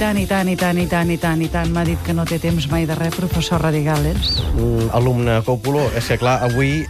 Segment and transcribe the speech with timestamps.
[0.00, 1.72] tant, i tant, i tant, i tant, i tant, i tant.
[1.74, 4.38] M'ha dit que no té temps mai de res, professor Radigales.
[4.54, 6.86] Mm, alumne Còpolo, és que clar, avui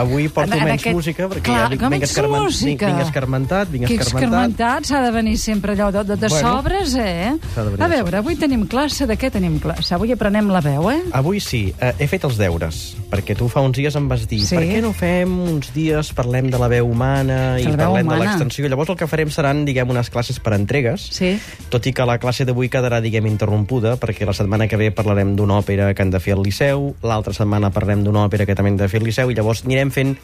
[0.00, 2.86] avui porto En- en menys aquest- música perquè clar, ja vinc, vinc, escarmen, vinc, música?
[2.86, 4.84] vinc escarmentat, vinc Que escarmentat.
[4.84, 7.34] s'ha de venir sempre allò de, de, de Bueno, sobres, eh?
[7.56, 9.94] de A de veure, avui tenim classe, de què tenim classe?
[9.94, 11.02] Avui aprenem la veu, eh?
[11.12, 14.40] Avui sí, eh, he fet els deures, perquè tu fa uns dies em vas dir
[14.44, 14.54] Sí.
[14.56, 17.78] per què no fem uns dies, parlem de la veu humana De i la veu
[17.78, 18.24] parlem de humana.
[18.24, 18.68] l'extensió.
[18.68, 21.38] Llavors el que farem seran, diguem, unes classes per entregues, Sí.
[21.68, 25.34] tot i que la classe d'avui quedarà, diguem, interrompuda, perquè la setmana que ve parlarem
[25.36, 28.70] d'una òpera que han de fer al Liceu, l'altra setmana parlarem d'una òpera que també
[28.70, 30.16] hem de fer al Liceu, i llavors anirem fent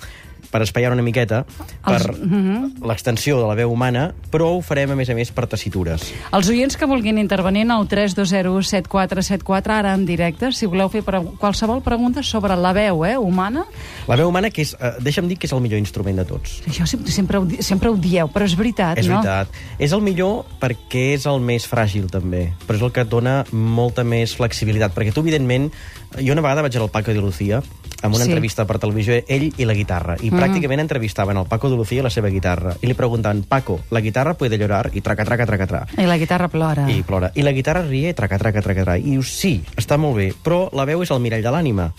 [0.55, 1.41] per espaiar una miqueta
[1.83, 2.85] per Els- mhm.
[2.87, 6.05] l'extensió de la veu humana, però ho farem, a més a més, per tessitures.
[6.31, 11.21] Els oients que vulguin intervenir en el 3207474, ara en directe, si voleu fer pre
[11.41, 13.65] qualsevol pregunta sobre la veu eh, humana,
[14.07, 16.61] La veu humana, que és, eh, deixa'm dir que és el millor instrument de tots.
[16.69, 19.23] això sempre, sempre, ho, sempre ho dieu, però és veritat, És no?
[19.23, 19.49] veritat.
[19.79, 22.53] És el millor perquè és el més fràgil, també.
[22.69, 24.95] Però és el que et dona molta més flexibilitat.
[24.95, 25.73] Perquè tu, evidentment...
[26.15, 27.61] Jo una vegada vaig anar al Paco de Lucía
[28.05, 28.31] amb una Sí.
[28.31, 30.15] entrevista per televisió, ell i la guitarra.
[30.21, 30.39] I Mm.
[30.39, 32.77] pràcticament entrevistaven el Paco de Lucía i la seva guitarra.
[32.83, 34.91] I li preguntaven, Paco, la guitarra puede llorar?
[34.95, 36.03] I traca, traca, traca, traca.
[36.03, 36.85] I la guitarra plora.
[36.91, 37.33] I plora.
[37.35, 38.99] I la guitarra rie, traca, traca, traca, traca.
[38.99, 41.93] I dius, sí, està molt bé, però la veu és el mirall de l'ànima.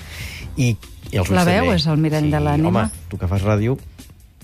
[0.58, 0.78] I,
[1.12, 1.76] i els La veu també.
[1.76, 2.68] és el mirall sí, de l'ànima.
[2.70, 3.78] Home, tu que fas ràdio,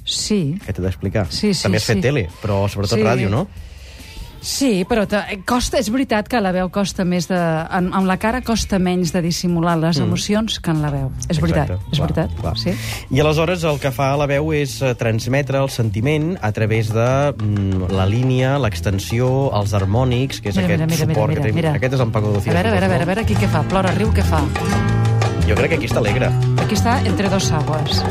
[0.03, 1.27] Sí, què t'he d'explicar?
[1.29, 2.01] Sí, sí, També has fet sí.
[2.01, 3.03] tele, però sobretot Sí.
[3.05, 3.47] ràdio, no?
[4.41, 7.37] Sí, però te- costa, és veritat que la veu costa més de...
[7.37, 11.11] En, amb la cara costa menys de dissimular les emocions que en la veu.
[11.29, 11.77] És veritat, Mm.
[11.77, 12.39] Exacte, és clar, veritat.
[12.41, 12.57] clar.
[12.57, 12.73] Sí.
[13.15, 17.07] I aleshores el que fa la veu és eh, transmetre el sentiment a través de
[17.37, 21.47] mm, la línia, l'extensió, els harmònics, que és Mira, aquest mira, mira, suport mira, que
[21.47, 21.53] té.
[21.53, 21.73] mira.
[21.77, 22.53] Aquest és en Paco A Lucía.
[22.53, 23.61] veure, a veure, a veure, a veure, aquí què fa?
[23.69, 24.41] Plora, riu, què fa?
[25.47, 26.29] Jo crec que aquí està alegre.
[26.63, 28.03] Aquí està entre dos aguas.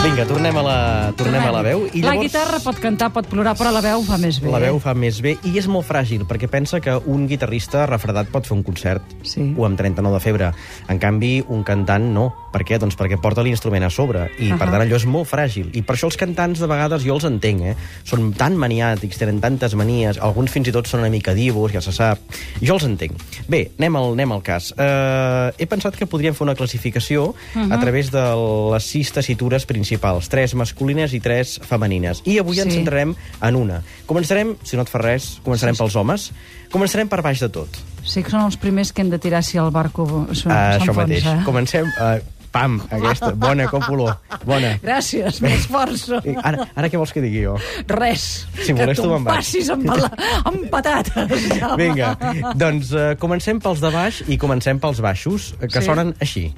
[0.00, 0.78] Vinga, tornem a la,
[1.12, 1.82] tornem a la veu.
[1.92, 2.30] I La llavors...
[2.30, 4.48] guitarra pot cantar, pot plorar, però la veu fa més bé.
[4.48, 8.30] La veu fa més bé i és molt fràgil, perquè pensa que un guitarrista refredat
[8.32, 9.50] pot fer un concert Sí.
[9.52, 10.48] o amb 39 de febre.
[10.88, 12.30] En canvi, un cantant no.
[12.50, 12.78] Per què?
[12.80, 14.30] Doncs perquè porta l'instrument a sobre.
[14.38, 14.58] I, uh -huh.
[14.58, 15.68] per tant, allò és molt fràgil.
[15.76, 17.76] I per això els cantants, de vegades, jo els entenc, eh?
[18.04, 21.80] Són tan maniàtics, tenen tantes manies, alguns fins i tot són una mica divos, ja
[21.80, 22.18] se sap.
[22.62, 23.12] Jo els entenc.
[23.48, 24.72] Bé, anem al, anem al cas.
[24.72, 27.72] Uh, he pensat que podríem fer una classificació uh -huh.
[27.72, 28.24] a través de
[28.72, 29.89] les sis tessitures principals,
[30.28, 32.22] tres masculines i tres femenines.
[32.24, 32.62] I avui Sí.
[32.62, 33.82] ens centrarem en una.
[34.06, 35.82] Començarem, si no et fa res, començarem Sí, sí.
[35.84, 36.32] pels homes.
[36.70, 37.68] Començarem per baix de tot.
[38.04, 40.78] Sí que són els primers que hem de tirar si el barco Uh, s'enfonsa.
[40.78, 41.24] això mateix.
[41.44, 41.84] Comencem...
[41.98, 42.20] Uh,
[42.50, 43.30] pam, aquesta.
[43.34, 44.08] Bona, Còpolo.
[44.44, 44.72] Bona.
[44.82, 46.18] Gràcies, m'esforço.
[46.26, 47.56] I Ara, ara què vols que digui jo?
[47.86, 48.46] Res.
[48.64, 49.24] Si que tu vaig.
[49.24, 50.10] passis amb, la,
[50.44, 51.44] amb patates.
[51.60, 51.76] Ja.
[51.76, 52.16] Vinga,
[52.56, 55.86] doncs uh, comencem pels de baix i comencem pels baixos, eh, que Sí.
[55.86, 56.52] sonen així.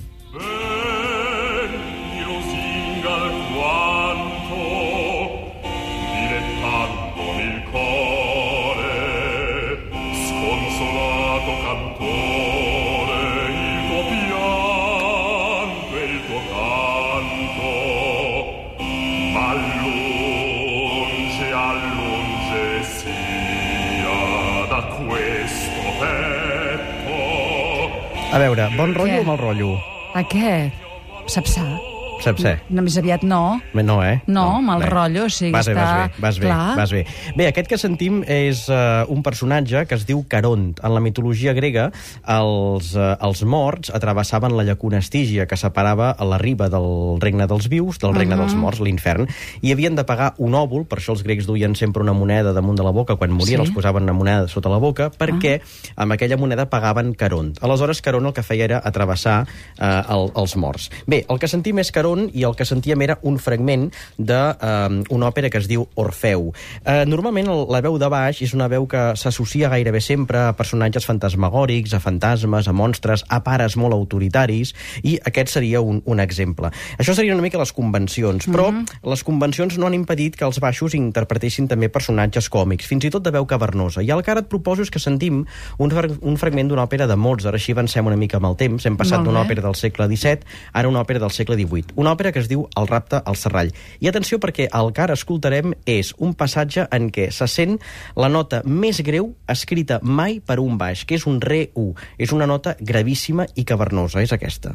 [28.53, 29.73] Veure, bon rotllo o mal rotllo?
[30.15, 30.85] Aquest,
[31.27, 31.65] sapsà.
[31.65, 31.92] Saps
[32.23, 32.55] ser?
[32.71, 33.61] No, més aviat no.
[33.75, 34.23] No, eh?
[34.27, 34.89] No, mal bé.
[34.91, 36.77] rotllo, o sigui, vas bé, està Vas bé, vas bé, clar.
[36.77, 37.05] vas bé.
[37.37, 40.73] Bé, aquest que sentim és uh, un personatge que es diu Caront.
[40.83, 41.91] En la mitologia grega,
[42.27, 47.47] els, uh, els morts atravessaven la llacuna Estígia, que separava a la riba del regne
[47.51, 49.27] dels vius del regne dels morts, l'infern,
[49.63, 52.77] i havien de pagar un òvul, per això els grecs duien sempre una moneda damunt
[52.79, 53.67] de la boca, quan morien Sí.
[53.67, 55.61] els posaven una moneda sota la boca, perquè
[55.97, 57.57] amb aquella moneda pagaven Caront.
[57.63, 59.47] Aleshores, Caront el que feia era atravessar
[59.79, 60.91] eh, el, els morts.
[61.07, 63.89] Bé, el que sentim és Caront i el que sentíem era un fragment
[64.19, 66.51] d'una eh, una òpera que es diu Orfeu.
[66.85, 71.07] Eh, normalment la veu de baix és una veu que s'associa gairebé sempre a personatges
[71.09, 76.73] fantasmagòrics, a fantasmes, a monstres, a pares molt autoritaris, i aquest seria un, un exemple.
[76.99, 78.71] Això serien una mica les convencions, però
[79.09, 83.25] les convencions no han impedit que els baixos interpretessin també personatges còmics, fins i tot
[83.25, 84.03] de veu cavernosa.
[84.03, 85.45] I el que ara et proposo és que sentim
[85.79, 88.99] un, un fragment d'una òpera de Mozart, així avancem una mica amb el temps, hem
[89.01, 91.97] passat d'una òpera del segle XVII, ara una òpera del segle XVIII.
[92.03, 93.69] Una òpera que es diu El rapte al Serrall.
[94.03, 97.77] I atenció perquè el que ara escoltarem és un passatge en què se sent
[98.19, 101.93] la nota més greu escrita mai per un baix, que és un re-u.
[102.19, 104.75] És una nota gravíssima i cavernosa, és aquesta.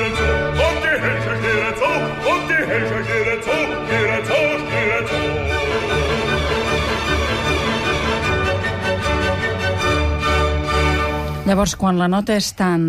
[11.51, 12.83] Llavors, quan la nota és tan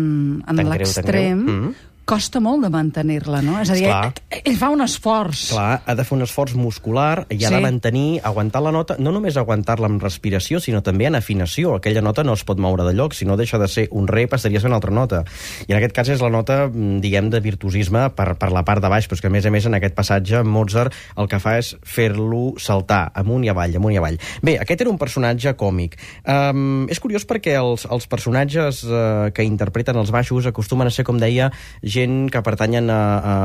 [0.47, 1.35] en l'extrem, greu.
[1.35, 1.92] Mhm.
[2.05, 3.59] Costa molt de mantenir-la, no?
[3.61, 4.13] És a dir, Esclar.
[4.29, 5.45] ell, ell fa un esforç.
[5.53, 7.55] Clar, ha de fer un esforç muscular i ha Sí.
[7.55, 11.75] de mantenir, aguantar la nota, no només aguantar-la amb respiració, sinó també en afinació.
[11.75, 14.27] Aquella nota no es pot moure de lloc, si no deixa de ser un re,
[14.27, 15.23] passaria a ser una altra nota.
[15.67, 18.81] I en aquest cas és la nota, mm, diguem, de virtuosisme per, per la part
[18.81, 21.39] de baix, però és que a més a més en aquest passatge Mozart el que
[21.39, 24.17] fa és fer-lo saltar amunt i avall, amunt i avall.
[24.41, 25.95] Bé, aquest era un personatge còmic.
[26.27, 31.05] Um, és curiós perquè els, els personatges uh, que interpreten els baixos acostumen a ser,
[31.05, 31.51] com deia,
[31.93, 33.35] gent que pertanyen a, a,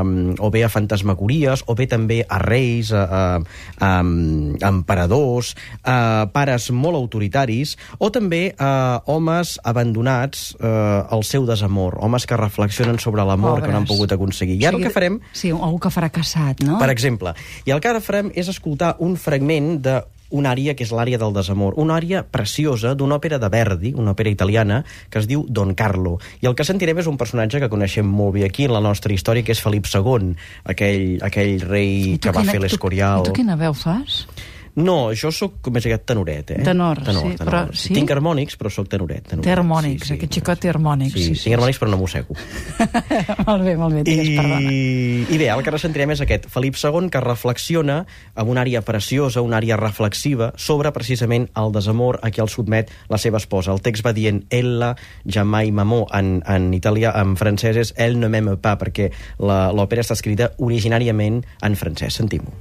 [0.41, 3.23] o bé a fantasmagories, o bé també a reis, a, a,
[3.79, 5.55] a, a emperadors,
[5.85, 12.39] a pares molt autoritaris, o també a homes abandonats eh, al seu desamor, homes que
[12.41, 14.59] reflexionen sobre l'amor que no han pogut aconseguir.
[14.63, 16.79] I ara O sigui, el que farem Sí, algú que ha fracassat, no?
[16.81, 17.35] per exemple.
[17.67, 21.19] I el que ara farem és escoltar un fragment de una àrea que és l'àrea
[21.19, 25.47] del desamor, una àrea preciosa d'una òpera de Verdi, una òpera italiana, que es diu
[25.49, 26.19] Don Carlo.
[26.43, 29.13] I el que sentirem és un personatge que coneixem molt bé aquí en la nostra
[29.15, 30.35] història, que és Felip II,
[30.65, 33.23] aquell, aquell rei I que va quina- fer l'Escorial.
[33.25, 34.27] Tu, tu quina veu fas?
[34.79, 36.63] No, jo sóc més aviat tenoret, eh?
[36.63, 37.49] Tenor, tenor sí, tenor.
[37.53, 37.95] però- sí?
[37.97, 39.25] Tinc harmònics, però sóc tenoret.
[39.27, 39.45] tenoret.
[39.45, 42.37] Té harmònics, aquest xicot té harmònics, Sí, sí, sí, sí, tinc harmònics, però no mossego.
[43.49, 44.71] molt bé, molt bé, digues, perdona.
[44.71, 47.99] I, I bé, el que ara sentirem és aquest, Felip II, que reflexiona
[48.35, 52.93] amb una àrea preciosa, una àrea reflexiva, sobre precisament el desamor a què el sotmet
[53.11, 53.73] la seva esposa.
[53.75, 54.95] El text va dient «Ella
[55.27, 59.11] jamais m'amó», en, en italià, en francès és «Elle ne m'aime pas», perquè
[59.43, 62.15] la- l'òpera està escrita originàriament en francès.
[62.23, 62.53] Sentim-ho.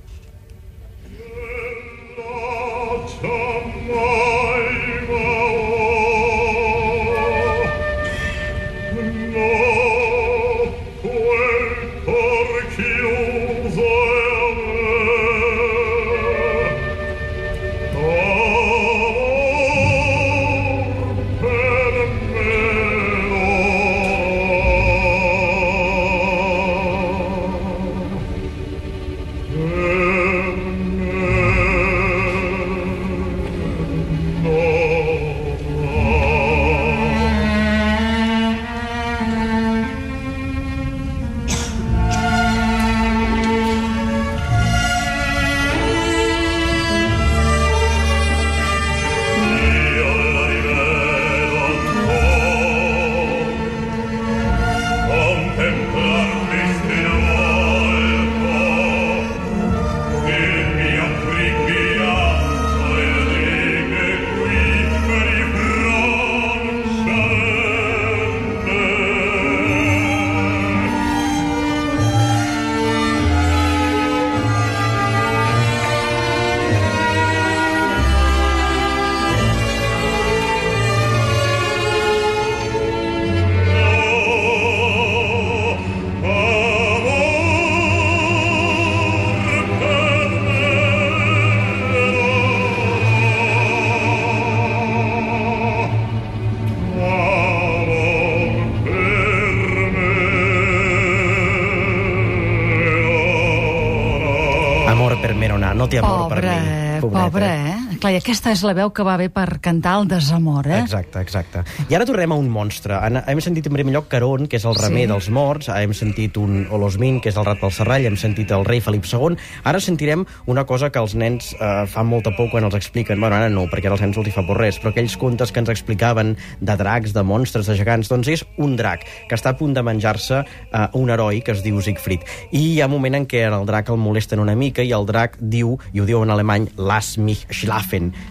[105.87, 107.01] Té amor per Pobre, mi.
[107.01, 107.23] Pobreta.
[107.29, 107.76] pobre, eh?
[107.97, 110.81] Clar, i aquesta és la veu que va bé per cantar el desamor, eh?
[110.83, 111.63] Exacte, exacte.
[111.89, 112.93] I ara tornem a un monstre.
[113.25, 115.11] Hem sentit en primer lloc Caron, que és el remer Sí.
[115.13, 118.65] dels morts, hem sentit un Olosmin, que és el rat pel serrall, hem sentit el
[118.65, 119.35] rei Felip II.
[119.63, 123.19] Ara sentirem una cosa que els nens eh, fan molta por quan els expliquen.
[123.19, 125.51] Bueno, ara no, perquè ara als nens els hi fa por res, però aquells contes
[125.51, 129.49] que ens explicaven de dracs, de monstres, de gegants, doncs és un drac que està
[129.55, 132.21] a punt de menjar-se eh, un heroi que es diu Siegfried.
[132.51, 135.05] I hi ha un moment en què el drac el molesten una mica i el
[135.09, 137.86] drac diu, i ho diu en alemany, lass mich schlafen,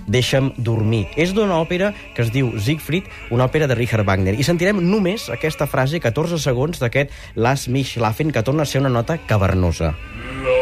[0.07, 1.07] deixa'm dormir.
[1.17, 4.37] És d'una òpera que es diu Siegfried, una òpera de Richard Wagner.
[4.39, 8.85] I sentirem només aquesta frase, 14 segons, d'aquest lass mich schlafen, que torna a ser
[8.85, 9.95] una nota cavernosa.
[9.95, 10.56] Lasst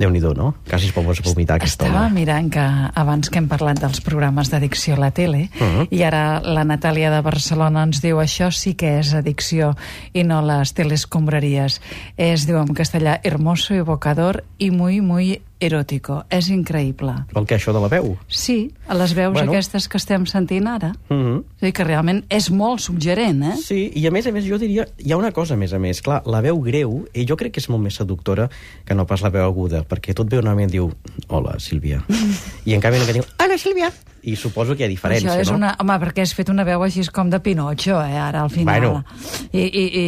[0.00, 0.12] schlafen.
[0.20, 0.54] Déu-n'hi-do, no?
[0.68, 1.04] Quasi es pot
[1.34, 2.14] vomitar aquesta Estava home.
[2.14, 2.60] mirant que
[2.94, 5.88] abans que hem parlat dels programes d'addicció a la tele, Uh -huh.
[5.90, 9.76] i ara la Natàlia de Barcelona ens diu això sí que és addicció
[10.12, 11.80] i no les telescombraries.
[12.16, 16.24] Es diu en castellà hermoso, evocador i muy, muy erótico.
[16.30, 17.12] És increïble.
[17.32, 18.16] Vol que això de la veu?
[18.28, 19.52] Sí, a les veus Bueno.
[19.52, 20.94] aquestes que estem sentint ara.
[21.08, 21.38] Uh -huh.
[21.40, 23.56] O sigui que realment és molt suggerent, eh?
[23.56, 25.78] Sí, i a més a més jo diria, hi ha una cosa a més a
[25.78, 28.48] més, clar, la veu greu, i jo crec que és molt més seductora
[28.84, 30.92] que no pas la veu aguda, perquè tu et veu normalment diu,
[31.28, 32.04] hola, Sílvia,
[32.64, 35.40] i en canvi no que diu, hola, Sílvia, i suposo que hi ha diferència, Això
[35.46, 35.58] és no?
[35.60, 35.74] una...
[35.80, 38.80] Home, perquè has fet una veu així com de Pinocho, eh, ara, al final.
[38.80, 39.04] Bueno.
[39.52, 40.06] I, i, i...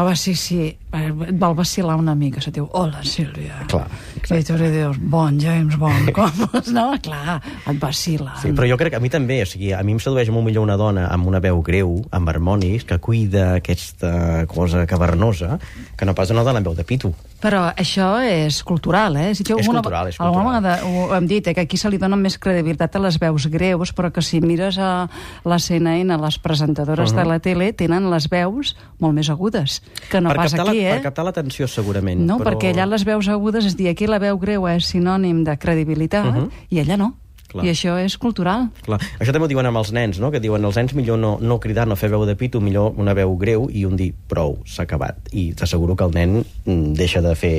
[0.00, 3.62] Home, sí, sí, et vol vacilar una mica, se diu, hola, Sílvia.
[3.70, 3.86] Clar,
[4.34, 6.44] I tu li dius, bon, James Bond, com?
[6.74, 8.34] no, clar, et vacila.
[8.42, 10.48] Sí, però jo crec que a mi també, o sigui, a mi em sedueix molt
[10.48, 15.58] millor una dona amb una veu greu, amb harmonis, que cuida aquesta cosa cavernosa,
[15.96, 17.14] que no pas una dona amb veu de pito.
[17.40, 19.34] Però això és cultural, eh?
[19.34, 20.62] Si És alguna- cultural, és Alguna cultural.
[20.62, 23.46] vegada ho hem dit, eh, que aquí se li dona més credibilitat a les veus
[23.46, 25.08] greus, però que si mires a
[25.44, 27.18] la CNN, les presentadores uh -huh.
[27.18, 30.90] de la tele tenen les veus molt més agudes, que no per pas aquí, la,
[30.90, 30.94] eh?
[30.94, 32.20] Per captar l'atenció, segurament.
[32.20, 32.52] No, però...
[32.52, 35.56] perquè allà les veus agudes, és a dir, aquí la veu greu és sinònim de
[35.56, 36.50] credibilitat, uh -huh.
[36.68, 37.14] i allà no.
[37.50, 37.64] Clar.
[37.66, 38.68] I això és cultural.
[38.86, 39.00] Clar.
[39.18, 40.30] Això també ho diuen amb els nens, no?
[40.30, 43.12] que diuen els nens millor no, no cridar, no fer veu de pito, millor una
[43.18, 45.18] veu greu i un dir prou, s'ha acabat.
[45.34, 47.54] I t'asseguro que el nen mm, deixa de fer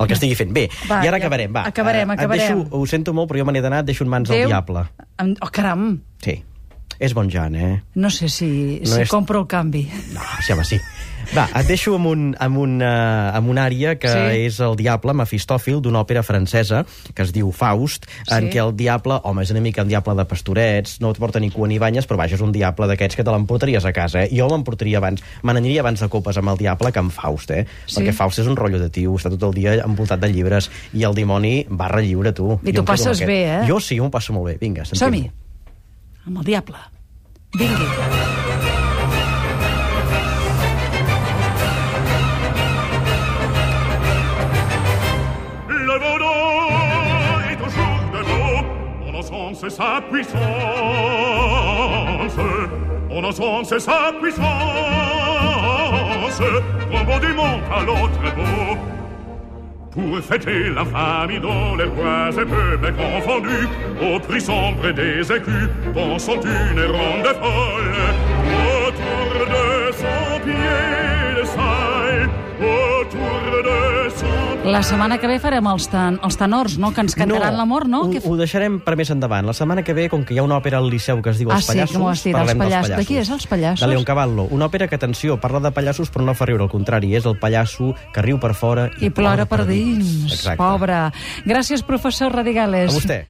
[0.00, 0.52] el que estigui fent.
[0.56, 1.62] Bé, Va, i ara ja- acabarem, va.
[1.70, 2.58] acabarem, Eh, acabarem.
[2.64, 4.82] Deixo, ho sento molt, però jo me n'he d'anar, deixo en mans Déu- diable.
[5.18, 6.00] Em- Oh, caram!
[6.22, 6.42] Sí.
[6.98, 7.82] És bon Jan, eh?
[7.94, 9.88] No sé si, No si és- compro el canvi.
[10.14, 10.78] No, sí, home, sí.
[11.34, 14.44] Va, et deixo amb, un, amb, una, amb una àrea que Sí.
[14.46, 16.84] és el Diable, Mefistòfil, d'una òpera francesa
[17.14, 18.32] que es diu Faust, sí.
[18.34, 21.40] en què el diable, home, és una mica un diable de pastorets, no et porta
[21.40, 24.22] ni cua ni banyes, però vaja, és un diable d'aquests que te l'emportaries a casa,
[24.22, 24.28] eh?
[24.30, 27.66] Jo m'emportaria abans, me n'aniria abans de copes amb el diable que amb Faust, eh?
[27.86, 27.96] Sí.
[28.00, 31.02] Perquè Faust és un rotllo de tio, està tot el dia envoltat de llibres, i
[31.02, 32.60] el dimoni barra lliure, tu.
[32.62, 33.26] I amb passes aquest.
[33.26, 33.66] bé, eh?
[33.66, 34.58] Jo sí, m'ho passo molt bé.
[34.60, 35.30] Vinga, sentim Som-hi.
[36.26, 36.76] Amb el diable.
[37.54, 37.86] Vingui.
[45.68, 48.66] Le Vaudor est toujours debout.
[49.06, 50.42] On encense sa puissance.
[53.08, 54.46] On encense sa puissance.
[57.06, 58.95] Beau du monde à l'autre beau.
[59.96, 63.66] Pour fêter l'infamie dont les rois et peuples confondus,
[64.02, 67.94] au prix sombre des écus, dansant une ronde folle,
[74.66, 76.90] La setmana que ve farem els, ten, els tenors, no?
[76.94, 78.00] Que ens cantaran l'amor, no?
[78.06, 79.46] Ho, Què f- ho deixarem per més endavant.
[79.46, 81.50] La setmana que ve, com que hi ha una òpera al Liceu que es diu
[81.52, 81.96] Ah, Els sí, Pallassos...
[81.96, 82.96] que has dit, Els parlem dels Pallassos.
[82.98, 83.80] De qui és, Els Pallassos?
[83.84, 84.48] De Leon Cavallo.
[84.50, 87.38] Una òpera que, atenció, parla de pallassos però no fa riure, al contrari, és el
[87.38, 90.32] pallasso que riu per fora I plora per dins.
[90.32, 90.58] Exacte.
[90.58, 90.98] Pobre.
[91.46, 92.90] Gràcies, professor Radigales.
[92.90, 93.20] A vostè.